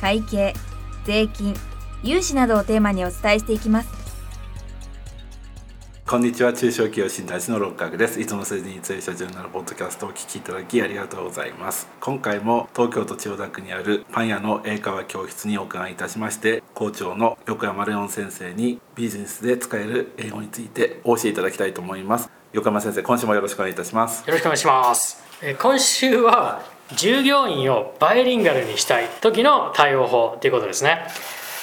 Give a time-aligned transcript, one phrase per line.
[0.00, 0.54] 会計
[1.04, 1.54] 税金
[2.02, 4.06] 融資などをテーマにお伝えしていきます。
[6.08, 6.52] こんにちは。
[6.52, 8.20] 中小企業診断士の六角です。
[8.20, 11.88] いつも数字に強い社長になるポッドキャストをお聞きいただきありがとうございます。
[12.00, 22.30] 今回も東京都千代田区にあるパン屋の英会話教室にお伺いいたしまして校長の横山レオン先生にビジネスで使える英語についてお教えいただきたいと思います。
[22.52, 24.24] 横山先生今週もよろしくお願いいたします。
[24.28, 25.24] よろしくお願いします。
[25.42, 31.08] えー今週は従業員をバイリンガルにしたい時の対応法ということですね。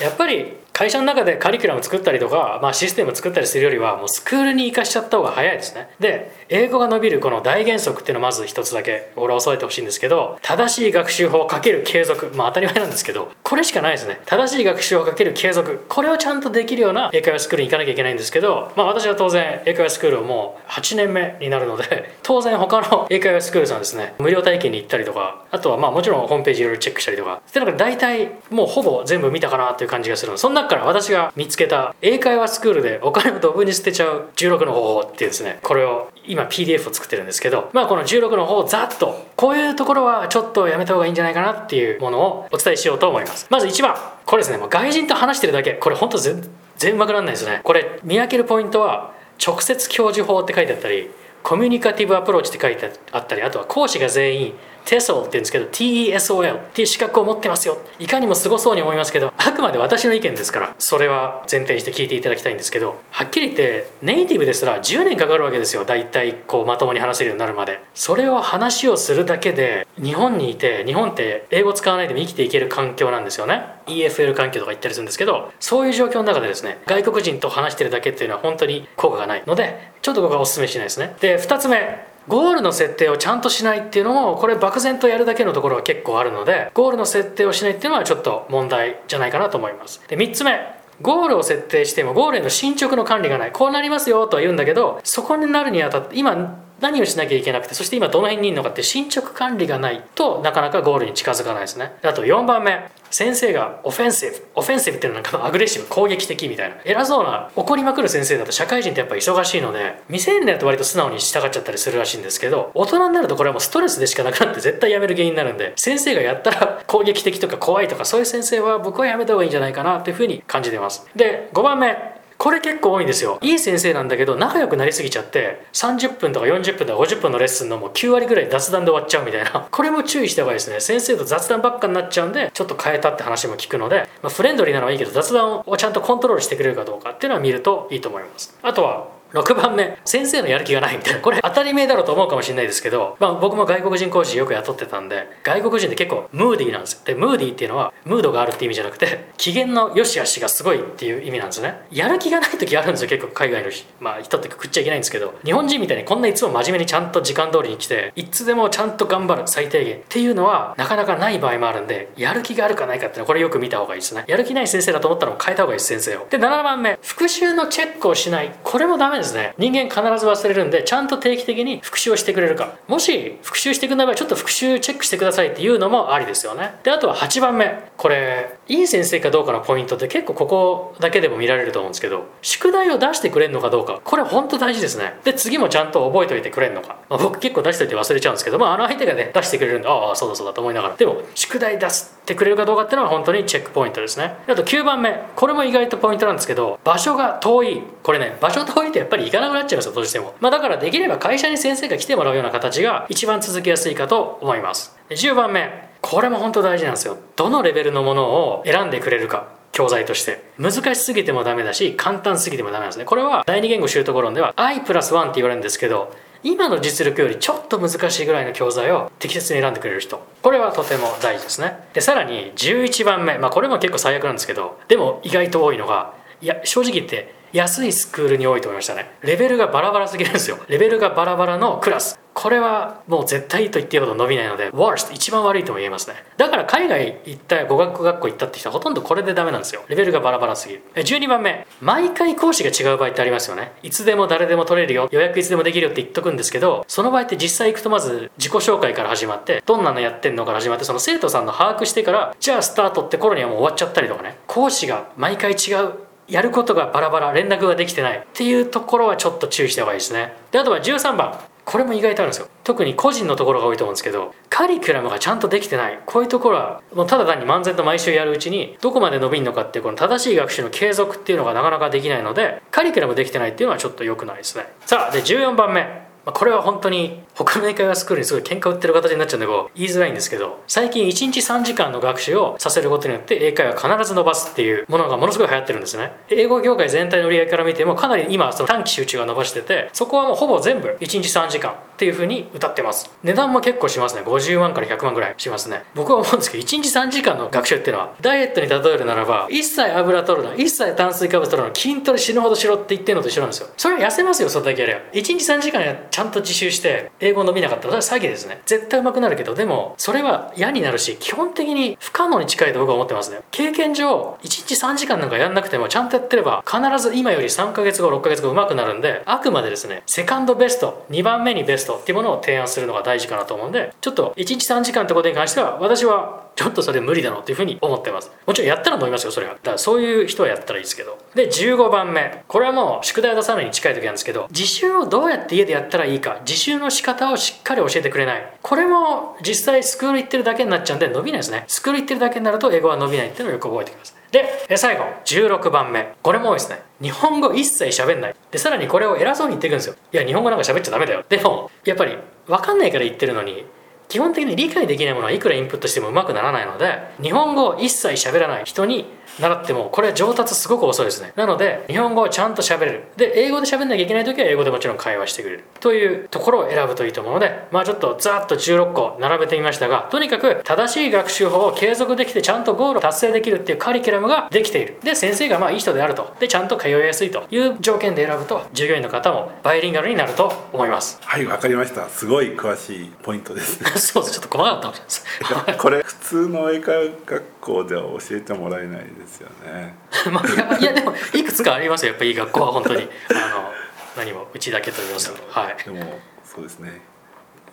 [0.01, 5.87] やっぱり会社の中でカリキュラム作ったりとか、まあ、システム作ったりするよりはもうスクールに行かしちゃった方が早いですね。
[5.99, 12.31] で英語が伸びるこの大原則っていうのをまず一つだけ俺は押さえてほしいんですけど正しい学習法かける継続。
[12.35, 14.19] まあ当たり前なんですけどこれしかないですね。
[14.25, 15.85] 正しい学習法かける継続。
[15.87, 27.41] これをちゃんとできるような英会話スクールに行かなきゃいけないんですけど、まあ、私は当然英会話スクールをもう8年目になるので 当然他の英会話スクールさんですね無料体験に行ったりとかあとはまあもちろんホームページいろいろチェックしたりとか。
[27.47, 43.47] っていうのが大体もうほぼ全部見たかなっていう感じがするのその中から私が見つけた英会話スクールでお金をドブに捨てちゃう16の方法っていうですねこれを今 PDF を作ってるんですけどまあこの16の方をざっとこういうところはちょっとやめた方がいいんじゃないかなっていうものをお伝えしようと思います。
[43.49, 46.41] まず1番これですねもう外人と話してるだけこれ本当全
[46.77, 47.61] 然うまくならないですね。
[47.63, 49.13] これ見分けるポイントは
[49.45, 51.09] 直接教授法って書いてあったり
[51.43, 54.53] コミュニカティブアプローチって書いてあったりあとは講師が全員
[54.85, 57.77] TESOL って言うんですけど TESOL っていう資格を持ってますよ。
[57.99, 65.85] いかにもすごそうに思いますけどあくまで私の意見ですからそれは前提にして聞いていただきたいんですけどはっきり言ってネイティブですら10年かかるわけですよ。
[65.85, 67.79] 大体こうまともに話せるようになるまで。
[67.93, 73.65] それを話をするだけで日本にいて日本って英語使わないでも生きていける環境なんですよね。
[73.87, 81.15] EFL 環境とか言ったりするんですけどそういう状況の中でですね外国人と話してるだけっていうのは本当に効果がないのでちょっと僕はお勧めしないですね。
[81.19, 82.12] で2つ目。
[82.27, 90.01] ゴールの設定をちゃんとしないっていうのもこれ漠然とやるだけのところは結構あるのでゴールの設定をしないっていうのはちょっと問題じゃないかなと思います。
[90.07, 90.83] で3つ目。
[91.01, 93.51] ゴールを設定してもゴールへの進捗の管理がない。
[93.51, 101.93] こうなりますよとは言うんだけどそこになるにあたって今何をしなきゃいけなくてそして今どの辺にいるのかって進捗管理がないとなかなかゴールに近づかないですね。
[102.03, 102.91] あと4番目。
[103.09, 106.77] 先生がオフェンシブオフェンシブっていうのはなんかアグレッシブ攻撃的みたいな。
[106.83, 121.05] 偉そうな怒りまくる先生だと社会人ってやっぱ忙しいので未成年だと割と素直に従っちゃったりするらしいんですけど大人になるとこれはもうストレスでしかなくなって絶対やめる原因になるんで先生がやったら 攻撃的とか怖いとかそういう先生は僕はやめた方がいいんじゃないかなというふうに感じてます。
[121.15, 122.22] で5番目。
[122.43, 123.39] これ結構多いんですよ。
[123.41, 129.65] いい先生なんだけど仲良くなりすぎちゃって30分とか40分とか50分のレッスンのもう9割ぐらい雑談で終わっちゃうみたいな。
[129.71, 130.81] これも注意した方がいいですね。
[130.81, 138.53] 先生と雑談ばっかになっちゃうんでちょっと変えたって話も聞くので、まあ、フレンドリーなのはいいけど雑談をちゃんとコントロールしてくれるかどうかっていうのは見るといいと思います。
[138.61, 139.97] あとは6番目。
[140.05, 141.19] 先生のやる気がないみたいな。
[141.19, 146.99] これ当たり前だろうと思うかもしれないですけど、まあ、僕も外国人講師よく雇ってたんで外国人って結構ムーディーなんですよ。
[147.03, 151.81] でムーディーっていうのはムードがあるって意味じゃなくて機嫌の良し悪しがすごいっていう意味なんですね。
[151.91, 164.25] やる気がない時あるんですよ結構海外の人,、まあ、人って食っちゃいけないんですけど日本人みたいにこんないつも真面目にちゃんと時間通りに来ていつでもちゃんと頑張る最低限っていうのはなかなかない場合もあるんでやる気があるかないかっていうのはこれよく見た方がいいですね。
[164.27, 166.27] やる気ない先生だと思ったら変えた方がいいです先生を。
[166.29, 166.99] で7番目。
[167.01, 168.53] 復習のチェックをしない。
[168.63, 169.53] これもダメですね。
[169.57, 172.75] 人間必ず忘れるんでちゃんと定期的に復習をしてくれるか。
[172.87, 176.75] もし復習してくれない場合ちょっと復習チェックしてくださいっていうのもありですよね。
[176.83, 177.91] であとは8番目。
[177.97, 184.01] これいい先生かどうかのポイントって結構ここだけでも見られると思うんですけど宿題を出してくれるのかどうか。
[184.03, 185.15] これ本当大事ですね。
[185.23, 190.95] で次もちゃんと覚えておいてくれるのか、まあ、僕結構出しておいて忘れちゃうんですけどまああの相手がね出してくれるんでああそうだそうだと思いながら。
[190.95, 194.35] でも宿題出してくれるかどうかっていうのは本当にチェックポイントですね。
[194.47, 195.21] あと9番目。
[195.35, 197.83] これも意外とポイントなんですけど場所が遠い。
[198.01, 200.33] これね場所遠いとやっぱり行かなくなっちゃいますよどうしても。
[200.39, 204.97] まあだからできれば会社に先生が来てもらうような形が一番続けやすいかと思います。
[205.11, 205.91] 10番目。
[206.01, 207.17] これも本当大事なんですよ。
[207.35, 209.61] どのレベルのものを選んでくれるか。
[209.73, 210.43] 教材として。
[210.57, 213.05] 難しすぎてもダメだし簡単すぎてもダメなんですね。
[213.05, 216.13] これは第二言語習得論では I プラス1って言われるんですけど
[216.43, 220.21] 今の実力よりちょっと難しいぐらいの教材を適切に選んでくれる人。
[220.41, 221.87] これはとても大事ですね。
[221.93, 223.37] でさらに11番目。
[223.37, 229.11] まあこれも結構最悪なんですけどでも意外と多いのがいや正直言って安いスクールに多いと思いましたね。
[229.21, 230.57] レベルがバラバラすぎるんですよ。
[230.67, 232.19] レベルがバラバラのクラス。
[232.33, 236.15] これはもう絶対と言っていいほど伸びないので worst 一番悪いとも言えますね。
[236.37, 239.83] だから海外行った語学学校行ったって人はほとんどこれでダメなんですよ。
[239.87, 240.83] レベルがバラバラすぎる。
[240.95, 243.73] 12番目毎回講師が違う場合ってありますよね。
[243.83, 245.07] いつでも誰でも取れるよ。
[245.11, 254.37] 予約いつでもできるよって言っとくんですけどその場合って実際行くとまず自己紹介から始まってどんなのやってんのから始まってその生徒さんの把握してからじゃあスタートって頃にはもう終わっちゃったりとかね。
[254.47, 255.93] 講師が毎回違う
[256.27, 260.33] やることがバラバラ連絡ができてないっていうところはちょっと注意した方がいいですね。
[260.51, 262.47] であとは13番これも意外とあるんですよ。
[262.63, 265.99] 特に個人のところが多いと思うんですけどカリキュラムがちゃんとできてない。
[266.05, 274.65] こういうところはもうただ単に漫然と毎週やるうちにどこまで伸びるのかっていうこの正しい学習の継続っていうのがなかなかできないのでカリキュラムできてないっていうのはちょっと良くないですね。
[274.85, 275.87] さあで14番目、
[276.25, 286.11] これは本当に他の英会話スクールにすごい喧嘩売ってる形になっちゃうんでこう言いづらいんですけど最近1日3時間の学習をさせることによって英会話必ず伸ばすっていうものがものすごい流行ってるんですね。
[286.29, 293.09] 英語業界全体の売り上げから見てもかなり今その短期集中が伸ばしててそこはもうほぼ全部1日3時間っていうふうに歌ってます。
[293.23, 294.21] 値段も結構しますね。
[294.21, 295.83] 50万から100万ぐらいしますね。
[295.95, 303.69] 僕は思うんですけど1日3時間の学習っていうのはダイエットに例えるならば一切油取るな一切炭水化物取るな筋トレ死ぬほどしろって言ってるのと一緒なんですよ。
[303.77, 305.01] それは痩せますよそれだけやれば。
[305.13, 307.87] 1日3時間やちゃんと自習して英語伸びなかった。
[307.87, 308.61] らそれは詐欺ですね。
[308.65, 313.39] 絶対上手くなるけどでもそれは嫌になるし基本的に不可能に近いと僕は思ってますね。
[313.51, 328.31] 経験上1日3時間なんかやんなくてもちゃんとやってれば必ず今より3ヶ月後6ヶ月後上手くなるんであくまでですねセカンドベスト2番目にベストっていうものを提案するのが大事かなと思うんでちょっと1日3時間ってことに関しては私はちょっとそれ無理だろうっていうふうに思ってます。
[328.45, 329.53] もちろんやったら飲みますよそれは。
[329.53, 331.17] だからそういう人はやったらいいですけど。
[331.35, 332.43] で15番目。
[332.47, 338.53] これはもう宿題を出さないに近い時なんですけど自習をどうやって家でやったらいいか自習の仕方をしっかり教えてくれない。
[338.61, 341.65] これも実際スクール行ってるだけになっちゃうんで伸びないですね。
[341.67, 344.23] スクール行ってるだけになると英語は伸びないっていうのをよく覚えてください
[344.67, 345.03] で最後。
[345.25, 346.15] 16番目。
[346.23, 346.81] これも多いですね。
[346.99, 348.35] 日本語一切喋んない。
[348.49, 349.95] でさらにこれを偉そうに言っていくんですよ。
[350.11, 351.23] いや日本語なんか喋っちゃダメだよ。
[351.29, 352.17] でもやっぱり
[352.47, 353.65] 分かんないから言ってるのに
[354.13, 359.07] 基本的に理解できないものはいくらインプットしてもうまくならないので日本語を一切喋らない人に
[359.39, 361.33] 習ってもこれは上達すごく遅いですね。
[361.35, 363.05] なので日本語をちゃんと喋れる。
[363.17, 365.63] で英語で喋んなきゃいけない時は英語でもちろん会話してくれる。
[365.79, 374.99] というところを選ぶといいと思うのでまあちょっとざっと16個並べてみましたがとにかく正しい学習法を継続できてちゃんとゴールを達成できるっていうカリキュラムができている。
[375.01, 376.35] で先生がまあいい人であると。
[376.39, 381.17] でちゃんと通いやすいという条件で選ぶと従業員の方もバイリンガルになると思います。
[381.23, 382.07] はいわかりました。
[382.09, 384.02] すごい詳しいポイントです。
[384.03, 389.95] そうですちょっと細かかったかもしれないですこれ普通の英会話学校では教えてもらえないですよね。
[390.31, 392.11] まあ、いやでもいくつかありますよ。
[392.11, 393.01] やっぱいい学校は本当に。
[393.01, 393.71] あの
[394.17, 395.77] 何もうちだけと言いますとはい。
[395.83, 397.01] でもそうですね。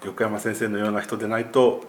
[0.05, 1.83] 横山先生のような人でないと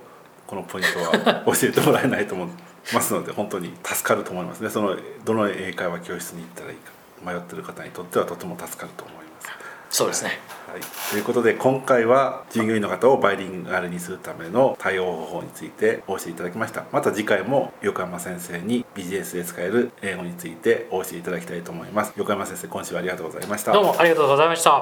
[0.48, 2.48] このポイントは教えてもらえないと思い
[2.94, 4.70] ますので本当に助かると思いますね。
[4.70, 6.92] そのどの英会話教室に行ったらいいか
[7.24, 9.52] 迷ってる方にとってはとても助かると思います。
[9.90, 10.40] そうですね
[10.72, 16.86] はい、ということで今回は従業員の方をバイリンガルにするための対応方法についてお教えいただきました。
[16.94, 22.14] また次回も横山先生にビジネスで使える英語についてお教えいただきたいと思います。
[22.16, 23.74] 横山先生今週はありがとうございました。
[23.74, 24.82] どうもありがとうございました。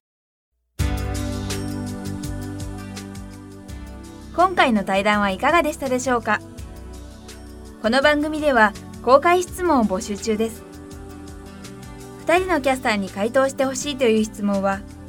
[4.35, 6.39] 今回の対談はいかがでしたでしょうか？
[7.81, 10.61] この番組では公開質問を募集中です。
[12.27, 14.81] 2人のキャスターに回答してほしいという質問は